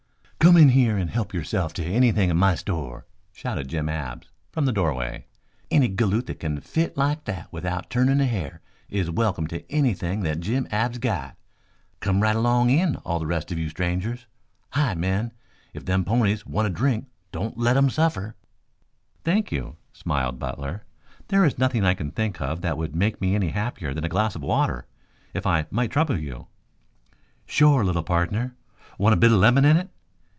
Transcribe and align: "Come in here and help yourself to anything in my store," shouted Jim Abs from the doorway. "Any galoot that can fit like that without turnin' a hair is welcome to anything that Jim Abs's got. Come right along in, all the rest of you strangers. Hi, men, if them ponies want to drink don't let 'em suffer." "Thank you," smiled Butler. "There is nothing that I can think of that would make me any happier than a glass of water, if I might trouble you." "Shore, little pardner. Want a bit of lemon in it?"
"Come 0.41 0.57
in 0.57 0.69
here 0.69 0.97
and 0.97 1.07
help 1.11 1.35
yourself 1.35 1.71
to 1.73 1.85
anything 1.85 2.31
in 2.31 2.35
my 2.35 2.55
store," 2.55 3.05
shouted 3.31 3.67
Jim 3.67 3.87
Abs 3.87 4.31
from 4.51 4.65
the 4.65 4.71
doorway. 4.71 5.27
"Any 5.69 5.87
galoot 5.87 6.25
that 6.25 6.39
can 6.39 6.59
fit 6.61 6.97
like 6.97 7.25
that 7.25 7.53
without 7.53 7.91
turnin' 7.91 8.19
a 8.19 8.25
hair 8.25 8.59
is 8.89 9.11
welcome 9.11 9.45
to 9.47 9.71
anything 9.71 10.21
that 10.21 10.39
Jim 10.39 10.67
Abs's 10.71 10.97
got. 10.97 11.37
Come 11.99 12.21
right 12.23 12.35
along 12.35 12.71
in, 12.71 12.95
all 13.05 13.19
the 13.19 13.27
rest 13.27 13.51
of 13.51 13.59
you 13.59 13.69
strangers. 13.69 14.25
Hi, 14.71 14.95
men, 14.95 15.31
if 15.75 15.85
them 15.85 16.03
ponies 16.03 16.43
want 16.43 16.65
to 16.67 16.73
drink 16.73 17.05
don't 17.31 17.55
let 17.59 17.77
'em 17.77 17.91
suffer." 17.91 18.35
"Thank 19.23 19.51
you," 19.51 19.77
smiled 19.93 20.39
Butler. 20.39 20.85
"There 21.27 21.45
is 21.45 21.59
nothing 21.59 21.83
that 21.83 21.89
I 21.89 21.93
can 21.93 22.09
think 22.09 22.41
of 22.41 22.61
that 22.61 22.79
would 22.79 22.95
make 22.95 23.21
me 23.21 23.35
any 23.35 23.49
happier 23.49 23.93
than 23.93 24.03
a 24.05 24.09
glass 24.09 24.35
of 24.35 24.41
water, 24.41 24.87
if 25.35 25.45
I 25.45 25.67
might 25.69 25.91
trouble 25.91 26.17
you." 26.17 26.47
"Shore, 27.45 27.85
little 27.85 28.01
pardner. 28.03 28.55
Want 28.97 29.13
a 29.13 29.17
bit 29.17 29.31
of 29.31 29.37
lemon 29.37 29.65
in 29.65 29.77
it?" 29.77 29.91